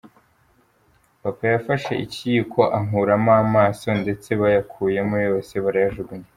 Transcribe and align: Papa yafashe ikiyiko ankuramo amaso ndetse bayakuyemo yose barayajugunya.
Papa 1.21 1.43
yafashe 1.53 1.93
ikiyiko 2.05 2.61
ankuramo 2.77 3.31
amaso 3.43 3.87
ndetse 4.01 4.29
bayakuyemo 4.41 5.17
yose 5.27 5.53
barayajugunya. 5.63 6.29